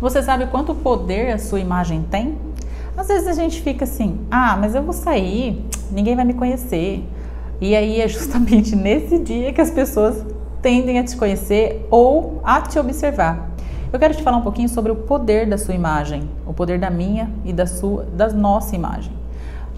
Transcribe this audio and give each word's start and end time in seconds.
Você 0.00 0.22
sabe 0.22 0.46
quanto 0.46 0.74
poder 0.74 1.30
a 1.32 1.38
sua 1.38 1.60
imagem 1.60 2.02
tem? 2.10 2.38
Às 2.96 3.08
vezes 3.08 3.28
a 3.28 3.34
gente 3.34 3.60
fica 3.60 3.84
assim: 3.84 4.20
ah, 4.30 4.56
mas 4.58 4.74
eu 4.74 4.82
vou 4.82 4.94
sair, 4.94 5.62
ninguém 5.90 6.16
vai 6.16 6.24
me 6.24 6.32
conhecer. 6.32 7.04
E 7.60 7.76
aí 7.76 8.00
é 8.00 8.08
justamente 8.08 8.74
nesse 8.76 9.18
dia 9.18 9.52
que 9.52 9.60
as 9.60 9.70
pessoas 9.70 10.24
tendem 10.62 10.98
a 10.98 11.04
te 11.04 11.14
conhecer 11.16 11.86
ou 11.90 12.40
a 12.42 12.62
te 12.62 12.78
observar. 12.78 13.50
Eu 13.92 13.98
quero 13.98 14.14
te 14.14 14.22
falar 14.22 14.38
um 14.38 14.42
pouquinho 14.42 14.70
sobre 14.70 14.90
o 14.90 14.96
poder 14.96 15.46
da 15.46 15.58
sua 15.58 15.74
imagem, 15.74 16.30
o 16.46 16.54
poder 16.54 16.78
da 16.78 16.88
minha 16.88 17.30
e 17.44 17.52
da 17.52 17.66
sua, 17.66 18.04
da 18.04 18.28
nossa 18.28 18.74
imagem. 18.74 19.19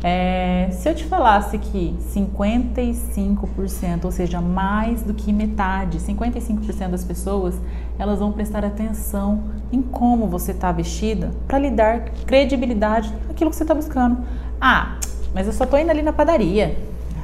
É, 0.05 0.69
se 0.73 0.89
eu 0.89 0.95
te 0.95 1.05
falasse 1.05 1.57
que 1.59 1.97
55%, 2.13 4.05
ou 4.05 4.11
seja, 4.11 4.41
mais 4.41 5.03
do 5.03 5.15
que 5.15 5.33
metade, 5.33 5.99
55% 5.99 6.89
das 6.89 7.05
pessoas, 7.05 7.55
elas 7.97 8.19
vão 8.19 8.33
prestar 8.33 8.65
atenção 8.65 9.45
em 9.71 9.81
como 9.81 10.27
você 10.27 10.51
está 10.51 10.73
vestida 10.73 11.31
para 11.47 11.59
lhe 11.59 11.71
dar 11.71 12.01
credibilidade 12.27 13.15
naquilo 13.29 13.51
que 13.51 13.57
você 13.57 13.63
está 13.63 13.75
buscando. 13.75 14.19
Ah, 14.61 14.97
mas 15.33 15.47
eu 15.47 15.53
só 15.53 15.63
estou 15.65 15.79
indo 15.79 15.91
ali 15.91 16.03
na 16.03 16.13
padaria. 16.13 16.77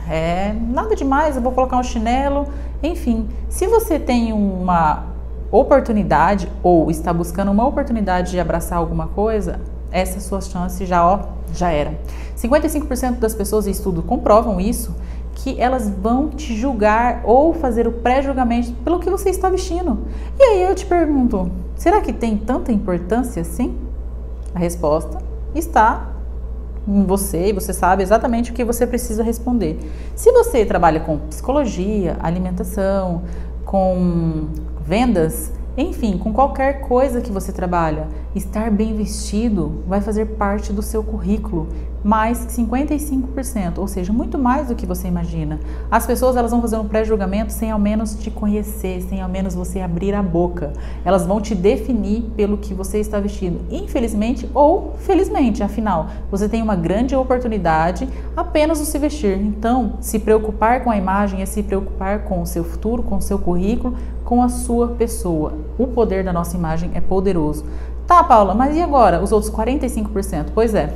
É 0.08 0.52
nada 0.52 0.94
demais, 0.94 1.34
eu 1.34 1.42
vou 1.42 1.52
colocar 1.52 1.76
um 1.78 1.82
chinelo. 1.82 2.46
Enfim, 2.80 3.28
se 3.48 3.66
você 3.66 3.98
tem 3.98 4.32
uma 4.32 5.04
oportunidade 5.50 6.48
ou 6.62 6.90
está 6.90 7.12
buscando 7.12 7.50
uma 7.50 7.66
oportunidade 7.66 8.30
de 8.30 8.38
abraçar 8.38 8.78
alguma 8.78 9.08
coisa, 9.08 9.60
essa 9.90 10.20
sua 10.20 10.40
chance 10.40 10.84
já, 10.84 11.06
ó, 11.06 11.20
já 11.52 11.70
era. 11.70 11.98
55% 12.36 13.18
das 13.18 13.34
pessoas 13.34 13.66
em 13.66 13.70
estudo 13.70 14.02
comprovam 14.02 14.60
isso, 14.60 14.94
que 15.34 15.60
elas 15.60 15.88
vão 15.88 16.28
te 16.28 16.56
julgar 16.56 17.22
ou 17.24 17.54
fazer 17.54 17.86
o 17.86 17.92
pré-julgamento 17.92 18.72
pelo 18.84 18.98
que 18.98 19.08
você 19.08 19.30
está 19.30 19.48
vestindo. 19.48 19.98
E 20.38 20.42
aí 20.42 20.62
eu 20.62 20.74
te 20.74 20.84
pergunto, 20.84 21.50
será 21.76 22.00
que 22.00 22.12
tem 22.12 22.36
tanta 22.36 22.72
importância 22.72 23.42
assim? 23.42 23.76
A 24.54 24.58
resposta 24.58 25.18
está 25.54 26.08
em 26.86 27.04
você 27.04 27.48
e 27.48 27.52
você 27.52 27.72
sabe 27.72 28.02
exatamente 28.02 28.50
o 28.50 28.54
que 28.54 28.64
você 28.64 28.86
precisa 28.86 29.22
responder. 29.22 29.78
Se 30.16 30.32
você 30.32 30.64
trabalha 30.64 31.00
com 31.00 31.18
psicologia, 31.18 32.16
alimentação, 32.20 33.22
com 33.64 34.48
vendas, 34.80 35.52
enfim, 35.76 36.18
com 36.18 36.32
qualquer 36.32 36.80
coisa 36.80 37.20
que 37.20 37.30
você 37.30 37.52
trabalha, 37.52 38.08
estar 38.34 38.70
bem 38.70 38.94
vestido 38.94 39.82
vai 39.86 40.00
fazer 40.00 40.26
parte 40.36 40.72
do 40.72 40.82
seu 40.82 41.02
currículo, 41.02 41.68
mais 42.04 42.38
55%, 42.46 43.78
ou 43.78 43.88
seja, 43.88 44.12
muito 44.12 44.38
mais 44.38 44.68
do 44.68 44.74
que 44.74 44.86
você 44.86 45.08
imagina. 45.08 45.58
As 45.90 46.06
pessoas 46.06 46.36
elas 46.36 46.50
vão 46.50 46.60
fazer 46.60 46.76
um 46.76 46.86
pré-julgamento 46.86 47.52
sem 47.52 47.70
ao 47.70 47.78
menos 47.78 48.14
te 48.14 48.30
conhecer, 48.30 49.02
sem 49.02 49.20
ao 49.20 49.28
menos 49.28 49.54
você 49.54 49.80
abrir 49.80 50.14
a 50.14 50.22
boca. 50.22 50.72
Elas 51.04 51.26
vão 51.26 51.40
te 51.40 51.54
definir 51.54 52.22
pelo 52.36 52.58
que 52.58 52.72
você 52.72 52.98
está 52.98 53.18
vestido, 53.18 53.60
infelizmente 53.70 54.48
ou 54.54 54.94
felizmente. 54.98 55.62
Afinal, 55.62 56.08
você 56.30 56.48
tem 56.48 56.62
uma 56.62 56.76
grande 56.76 57.16
oportunidade 57.16 58.08
apenas 58.36 58.78
de 58.78 58.86
se 58.86 58.98
vestir. 58.98 59.36
Então, 59.38 59.94
se 60.00 60.18
preocupar 60.18 60.84
com 60.84 60.90
a 60.90 60.96
imagem 60.96 61.42
é 61.42 61.46
se 61.46 61.62
preocupar 61.62 62.20
com 62.24 62.40
o 62.40 62.46
seu 62.46 62.62
futuro, 62.62 63.02
com 63.02 63.16
o 63.16 63.22
seu 63.22 63.38
currículo, 63.38 63.96
com 64.24 64.42
a 64.42 64.48
sua 64.48 64.88
pessoa. 64.88 65.54
O 65.78 65.86
poder 65.86 66.22
da 66.22 66.32
nossa 66.32 66.56
imagem 66.56 66.90
é 66.94 67.00
poderoso. 67.00 67.64
Tá, 68.08 68.24
Paula, 68.24 68.54
mas 68.54 68.74
e 68.74 68.80
agora? 68.80 69.22
Os 69.22 69.32
outros 69.32 69.52
45%? 69.52 70.46
Pois 70.54 70.74
é. 70.74 70.94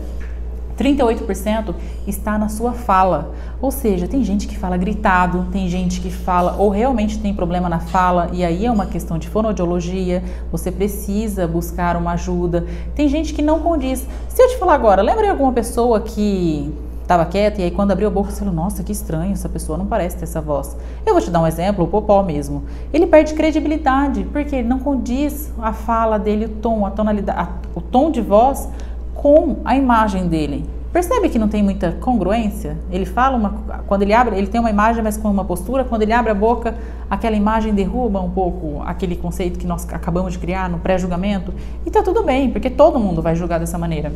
38% 0.79 1.75
está 2.07 2.39
na 2.39 2.49
sua 2.49 2.73
fala. 2.73 3.35
Ou 3.61 3.71
seja, 3.71 4.09
tem 4.09 4.25
gente 4.25 4.49
que 4.49 4.57
fala 4.57 4.79
gritado, 4.79 5.47
tem 5.53 5.69
gente 5.69 6.01
que 6.01 6.11
fala 6.11 6.57
ou 6.57 6.71
realmente 6.71 7.19
tem 7.19 7.35
problema 7.35 7.69
na 7.69 7.81
fala, 7.81 8.31
e 8.33 8.43
aí 8.43 8.65
é 8.65 8.71
uma 8.71 8.87
questão 8.87 9.19
de 9.19 9.29
fonoaudiologia, 9.29 10.25
você 10.51 10.73
precisa 10.73 11.47
buscar 11.47 11.99
uma 11.99 12.13
ajuda. 12.13 12.65
Tem 12.95 13.07
gente 13.09 13.35
que 13.35 13.43
não 13.43 13.61
condiz. 13.61 14.07
Se 14.31 14.43
eu 14.43 14.49
te 14.49 14.57
falar 14.57 14.73
agora, 14.73 15.03
lembra 15.03 15.25
de 15.25 15.29
alguma 15.29 15.53
pessoa 15.53 16.01
que 16.01 16.73
estava 17.03 17.27
quieta 17.27 17.61
e 17.61 17.65
aí 17.65 17.71
quando 17.71 17.91
abriu 17.91 18.09
a 18.09 18.11
boca 18.11 18.31
falou, 18.31 18.55
nossa, 18.55 18.83
que 18.83 18.93
estranho, 18.93 19.33
essa 19.33 19.49
pessoa 19.49 19.77
não 19.77 19.87
parece 19.87 20.17
ter 20.17 20.25
essa 20.25 20.41
voz. 20.41 20.77
Eu 21.05 21.13
vou 21.13 21.23
te 21.23 21.31
dar 21.31 21.41
um 21.41 21.47
exemplo, 21.47 21.85
o 21.85 21.89
Popó 21.89 22.23
mesmo. 22.23 22.65
Ele 22.93 23.07
perde 23.07 23.35
credibilidade, 23.35 24.25
porque 24.33 24.57
ele 24.57 24.69
não 24.69 24.79
condiz 24.79 25.53
a 25.61 25.73
fala 25.73 26.19
dele, 26.19 26.47
o 26.47 26.49
tom, 26.49 26.87
a 26.87 26.91
tonalidade, 26.91 27.39
a, 27.39 27.49
o 27.75 27.81
tom 27.81 28.11
de 28.11 28.21
voz 28.21 28.69
com 29.15 29.57
a 29.65 29.77
imagem 29.77 30.27
dele. 30.29 30.69
Percebe 30.93 31.31
que 31.31 31.39
não 31.39 31.49
tem 31.49 31.63
muita 31.63 31.93
congruência? 31.93 32.77
Ele 32.91 33.07
fala 33.07 33.39
uma, 33.39 33.83
quando 33.87 34.03
ele 34.03 34.13
abre, 34.13 34.37
ele 34.37 34.47
tem 34.47 34.61
uma 34.61 34.69
imagem, 34.69 35.03
mas 35.03 35.17
com 35.17 35.31
uma 35.31 35.45
postura. 35.45 35.85
Quando 35.85 36.03
ele 36.03 36.13
abre 36.13 36.31
a 36.31 36.35
boca, 36.35 36.75
aquela 37.09 37.35
imagem 37.35 37.73
derruba 37.73 38.21
um 38.21 38.29
pouco 38.29 38.83
aquele 38.85 39.17
conceito 39.17 39.59
que 39.59 39.67
nós 39.67 39.89
acabamos 39.91 40.35
de 40.35 40.39
criar 40.39 40.69
no 40.69 40.79
pré-julgamento. 40.79 41.55
E 41.87 41.91
tá 41.91 42.03
tudo 42.03 42.23
bem, 42.23 42.51
porque 42.51 42.69
todo 42.69 42.99
mundo 42.99 43.23
vai 43.23 43.35
julgar 43.35 43.59
dessa 43.59 43.79
maneira. 43.79 44.13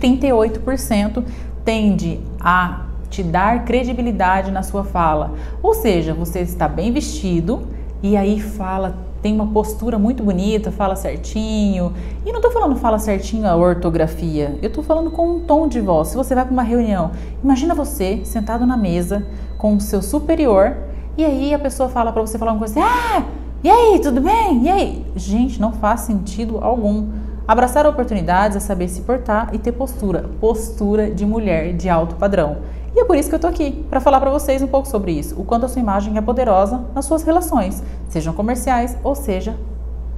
38% 0.00 1.24
tende 1.64 2.20
a 2.40 2.86
te 3.10 3.22
dar 3.22 3.64
credibilidade 3.64 4.50
na 4.50 4.62
sua 4.62 4.84
fala. 4.84 5.34
Ou 5.62 5.74
seja, 5.74 6.14
você 6.14 6.40
está 6.40 6.68
bem 6.68 6.92
vestido 6.92 7.66
e 8.02 8.16
aí 8.16 8.40
fala, 8.40 8.96
tem 9.20 9.34
uma 9.34 9.48
postura 9.48 9.98
muito 9.98 10.22
bonita, 10.22 10.70
fala 10.70 10.94
certinho. 10.94 11.92
E 12.24 12.30
não 12.30 12.38
estou 12.38 12.52
falando 12.52 12.76
fala 12.76 12.98
certinho 12.98 13.46
a 13.48 13.56
ortografia, 13.56 14.56
eu 14.62 14.68
estou 14.68 14.84
falando 14.84 15.10
com 15.10 15.36
um 15.36 15.40
tom 15.40 15.66
de 15.66 15.80
voz. 15.80 16.08
Se 16.08 16.16
você 16.16 16.34
vai 16.34 16.44
para 16.44 16.52
uma 16.52 16.62
reunião, 16.62 17.10
imagina 17.42 17.74
você 17.74 18.20
sentado 18.24 18.66
na 18.66 18.76
mesa 18.76 19.26
com 19.56 19.74
o 19.74 19.80
seu 19.80 20.00
superior 20.00 20.76
e 21.16 21.24
aí 21.24 21.52
a 21.52 21.58
pessoa 21.58 21.88
fala 21.88 22.12
para 22.12 22.22
você 22.22 22.38
falar 22.38 22.52
uma 22.52 22.58
coisa 22.58 22.80
assim: 22.80 22.88
"Ah, 22.88 23.24
e 23.64 23.68
aí, 23.68 23.98
tudo 24.00 24.20
bem? 24.20 24.62
E 24.64 24.68
aí?". 24.68 25.06
Gente, 25.16 25.60
não 25.60 25.72
faz 25.72 26.02
sentido 26.02 26.58
algum. 26.62 27.06
Abraçar 27.48 27.86
oportunidades 27.86 28.58
é 28.58 28.60
saber 28.60 28.88
se 28.88 29.00
portar 29.00 29.48
e 29.54 29.58
ter 29.58 29.72
postura, 29.72 30.28
postura 30.38 31.10
de 31.10 31.24
mulher 31.24 31.72
de 31.72 31.88
alto 31.88 32.14
padrão. 32.16 32.58
E 32.94 33.00
é 33.00 33.04
por 33.06 33.16
isso 33.16 33.30
que 33.30 33.34
eu 33.34 33.38
tô 33.38 33.46
aqui, 33.46 33.86
para 33.88 34.00
falar 34.00 34.20
para 34.20 34.28
vocês 34.28 34.60
um 34.60 34.66
pouco 34.66 34.86
sobre 34.86 35.12
isso, 35.12 35.34
o 35.40 35.44
quanto 35.44 35.64
a 35.64 35.68
sua 35.68 35.80
imagem 35.80 36.18
é 36.18 36.20
poderosa 36.20 36.84
nas 36.94 37.06
suas 37.06 37.22
relações, 37.22 37.82
sejam 38.10 38.34
comerciais 38.34 38.98
ou 39.02 39.14
seja 39.14 39.56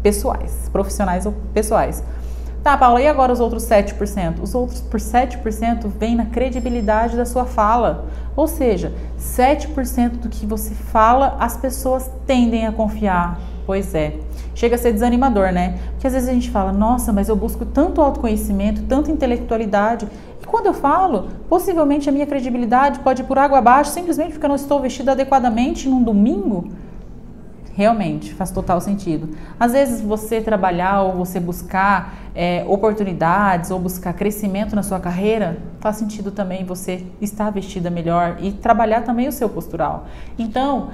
pessoais, 0.03 0.69
profissionais 0.73 1.25
ou 1.25 1.33
pessoais. 1.55 2.03
Tá, 2.65 2.77
Paula, 2.77 3.01
e 3.01 3.07
agora 3.07 3.33
os 3.33 3.39
outros 3.39 3.63
7%? 3.63 4.43
Os 4.43 4.53
outros 4.53 4.81
por 4.81 4.99
7% 4.99 5.87
vêm 5.87 6.17
na 6.17 6.27
credibilidade 6.27 7.17
da 7.17 7.25
sua 7.25 7.45
fala. 7.45 8.07
Ou 8.35 8.49
seja, 8.49 8.93
7% 9.21 10.19
do 10.19 10.29
que 10.29 10.45
você 10.45 10.75
fala, 10.75 11.37
as 11.39 11.57
pessoas 11.57 12.11
tendem 12.27 12.67
a 12.67 12.73
confiar. 12.73 13.39
Pois 13.65 13.95
é. 13.95 14.19
Chega 14.55 14.75
a 14.75 14.79
ser 14.79 14.93
desanimador, 14.93 15.53
né? 15.53 15.79
Porque 15.93 16.07
às 16.07 16.13
vezes 16.13 16.29
a 16.29 16.33
gente 16.33 16.51
fala, 16.51 16.73
nossa, 16.73 17.13
mas 17.13 17.29
eu 17.29 17.37
busco 17.37 17.65
tanto 17.65 18.01
autoconhecimento, 18.01 18.83
tanta 18.83 19.11
intelectualidade. 19.11 20.07
E 20.43 20.47
quando 20.47 20.67
eu 20.67 20.75
falo, 20.75 21.29
possivelmente 21.49 22.09
a 22.09 22.13
minha 22.13 22.27
credibilidade 22.27 23.01
pode 23.01 23.23
ir 23.23 23.25
por 23.25 23.39
água 23.39 23.59
abaixo 23.59 23.91
simplesmente 23.91 24.33
porque 24.33 24.45
eu 24.45 24.49
não 24.49 24.57
estou 24.57 24.81
vestida 24.81 25.13
adequadamente 25.13 25.89
num 25.89 26.03
domingo. 26.03 26.71
Realmente, 27.73 28.35
faz 28.35 28.51
total 28.51 28.81
sentido. 28.81 29.31
Às 29.59 29.73
vezes 29.73 30.03
você 30.03 30.41
trabalhar 30.41 31.03
ou 31.03 31.15
você 31.15 31.41
buscar 31.41 32.15
é, 32.35 32.65
oportunidades 32.67 33.71
ou 33.71 33.79
buscar 33.79 34.13
crescimento 34.13 34.77
na 34.77 34.83
sua 34.83 35.01
carreira, 35.01 35.57
faz 35.79 35.97
sentido 35.97 36.31
também 36.31 36.65
você 36.65 37.07
estar 37.23 37.49
vestida 37.51 37.89
melhor 37.89 38.37
e 38.41 38.53
trabalhar 38.53 39.03
também 39.03 39.29
o 39.29 39.33
seu 39.33 39.49
postural. 39.49 40.07
Então, 40.39 40.91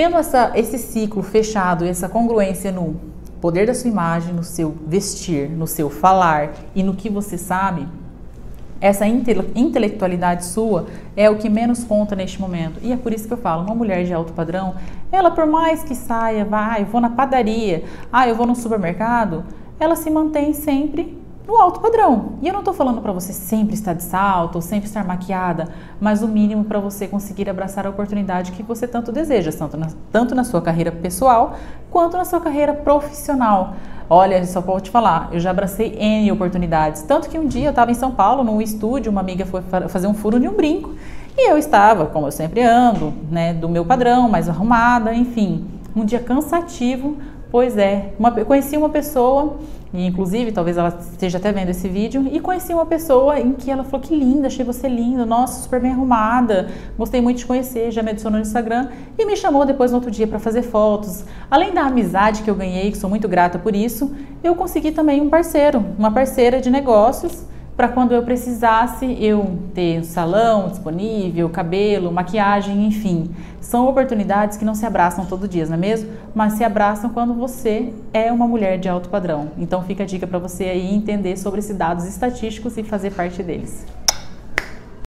Tendo 0.00 0.16
essa, 0.16 0.52
esse 0.54 0.78
ciclo 0.78 1.22
fechado, 1.22 1.84
essa 1.84 2.08
congruência 2.08 2.72
no 2.72 2.98
poder 3.38 3.66
da 3.66 3.74
sua 3.74 3.90
imagem, 3.90 4.32
no 4.32 4.42
seu 4.42 4.74
vestir, 4.86 5.50
no 5.50 5.66
seu 5.66 5.90
falar 5.90 6.54
e 6.74 6.82
no 6.82 6.94
que 6.94 7.10
você 7.10 7.36
sabe, 7.36 7.86
essa 8.80 9.04
intelectualidade 9.06 10.46
sua 10.46 10.86
é 11.14 11.28
o 11.28 11.36
que 11.36 11.50
menos 11.50 11.84
conta 11.84 12.16
neste 12.16 12.40
momento. 12.40 12.80
E 12.80 12.92
é 12.92 12.96
por 12.96 13.12
isso 13.12 13.28
que 13.28 13.34
eu 13.34 13.36
falo, 13.36 13.62
uma 13.62 13.74
mulher 13.74 14.02
de 14.04 14.14
alto 14.14 14.32
padrão, 14.32 14.74
ela 15.12 15.32
por 15.32 15.44
mais 15.44 15.82
que 15.82 15.94
saia, 15.94 16.46
vai, 16.46 16.80
eu 16.80 16.86
vou 16.86 17.02
na 17.02 17.10
padaria, 17.10 17.84
ah, 18.10 18.26
eu 18.26 18.34
vou 18.34 18.46
no 18.46 18.56
supermercado, 18.56 19.44
ela 19.78 19.96
se 19.96 20.08
mantém 20.08 20.54
sempre 20.54 21.19
no 21.50 21.56
alto 21.56 21.80
padrão. 21.80 22.34
E 22.40 22.46
eu 22.46 22.52
não 22.52 22.60
estou 22.60 22.72
falando 22.72 23.02
para 23.02 23.10
você 23.10 23.32
sempre 23.32 23.74
estar 23.74 23.92
de 23.92 24.04
salto 24.04 24.54
ou 24.54 24.62
sempre 24.62 24.86
estar 24.86 25.04
maquiada, 25.04 25.68
mas 26.00 26.22
o 26.22 26.28
mínimo 26.28 26.64
para 26.64 26.78
você 26.78 27.08
conseguir 27.08 27.50
abraçar 27.50 27.86
a 27.86 27.90
oportunidade 27.90 28.52
que 28.52 28.62
você 28.62 28.86
tanto 28.86 29.10
deseja, 29.10 29.50
tanto 29.50 29.76
na, 29.76 29.88
tanto 30.12 30.32
na 30.32 30.44
sua 30.44 30.62
carreira 30.62 30.92
pessoal 30.92 31.56
quanto 31.90 32.16
na 32.16 32.24
sua 32.24 32.40
carreira 32.40 32.72
profissional. 32.72 33.74
Olha, 34.08 34.44
só 34.46 34.60
vou 34.60 34.80
te 34.80 34.90
falar, 34.90 35.28
eu 35.32 35.40
já 35.40 35.50
abracei 35.50 35.96
N 35.98 36.30
oportunidades. 36.30 37.02
Tanto 37.02 37.28
que 37.28 37.36
um 37.38 37.46
dia 37.46 37.66
eu 37.66 37.70
estava 37.70 37.90
em 37.90 37.94
São 37.94 38.12
Paulo, 38.12 38.44
num 38.44 38.62
estúdio, 38.62 39.10
uma 39.10 39.20
amiga 39.20 39.44
foi 39.44 39.60
fazer 39.88 40.06
um 40.06 40.14
furo 40.14 40.38
de 40.38 40.46
um 40.46 40.54
brinco. 40.54 40.94
E 41.36 41.50
eu 41.50 41.58
estava, 41.58 42.06
como 42.06 42.28
eu 42.28 42.32
sempre 42.32 42.62
ando, 42.62 43.12
né, 43.28 43.52
do 43.52 43.68
meu 43.68 43.84
padrão, 43.84 44.28
mais 44.28 44.48
arrumada, 44.48 45.12
enfim. 45.12 45.64
Um 45.96 46.04
dia 46.04 46.20
cansativo, 46.20 47.16
Pois 47.50 47.76
é, 47.76 48.12
uma, 48.16 48.30
conheci 48.30 48.76
uma 48.76 48.88
pessoa, 48.88 49.56
e 49.92 50.06
inclusive 50.06 50.52
talvez 50.52 50.76
ela 50.76 50.96
esteja 51.00 51.38
até 51.38 51.50
vendo 51.50 51.70
esse 51.70 51.88
vídeo, 51.88 52.28
e 52.30 52.38
conheci 52.38 52.72
uma 52.72 52.86
pessoa 52.86 53.40
em 53.40 53.52
que 53.54 53.68
ela 53.68 53.82
falou 53.82 54.06
que 54.06 54.14
linda, 54.14 54.46
achei 54.46 54.64
você 54.64 54.88
linda, 54.88 55.26
nossa, 55.26 55.60
super 55.62 55.80
bem 55.80 55.90
arrumada, 55.90 56.68
gostei 56.96 57.20
muito 57.20 57.38
de 57.38 57.46
conhecer, 57.46 57.90
já 57.90 58.04
me 58.04 58.10
adicionou 58.10 58.38
no 58.38 58.46
Instagram 58.46 58.88
e 59.18 59.26
me 59.26 59.36
chamou 59.36 59.66
depois 59.66 59.90
no 59.90 59.96
outro 59.96 60.12
dia 60.12 60.28
para 60.28 60.38
fazer 60.38 60.62
fotos. 60.62 61.24
Além 61.50 61.74
da 61.74 61.82
amizade 61.82 62.42
que 62.42 62.50
eu 62.50 62.54
ganhei, 62.54 62.92
que 62.92 62.98
sou 62.98 63.10
muito 63.10 63.26
grata 63.26 63.58
por 63.58 63.74
isso, 63.74 64.14
eu 64.44 64.54
consegui 64.54 64.92
também 64.92 65.20
um 65.20 65.28
parceiro, 65.28 65.84
uma 65.98 66.12
parceira 66.12 66.60
de 66.60 66.70
negócios 66.70 67.44
para 67.80 67.88
quando 67.88 68.12
eu 68.12 68.22
precisasse 68.22 69.16
eu 69.24 69.58
ter 69.72 70.00
um 70.00 70.04
salão 70.04 70.68
disponível, 70.68 71.48
cabelo, 71.48 72.12
maquiagem, 72.12 72.84
enfim. 72.84 73.30
São 73.58 73.88
oportunidades 73.88 74.58
que 74.58 74.66
não 74.66 74.74
se 74.74 74.84
abraçam 74.84 75.24
todo 75.24 75.48
dia, 75.48 75.64
não 75.64 75.72
é 75.72 75.78
mesmo? 75.78 76.10
Mas 76.34 76.52
se 76.52 76.62
abraçam 76.62 77.08
quando 77.08 77.32
você 77.32 77.90
é 78.12 78.30
uma 78.30 78.46
mulher 78.46 78.78
de 78.78 78.86
alto 78.86 79.08
padrão. 79.08 79.52
Então 79.56 79.82
fica 79.82 80.02
a 80.02 80.06
dica 80.06 80.26
para 80.26 80.38
você 80.38 80.64
aí 80.64 80.94
entender 80.94 81.38
sobre 81.38 81.60
esses 81.60 81.74
dados 81.74 82.04
estatísticos 82.06 82.76
e 82.76 82.82
fazer 82.82 83.12
parte 83.12 83.42
deles. 83.42 83.86